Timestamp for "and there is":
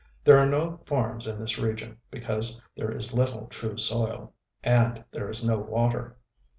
4.63-5.43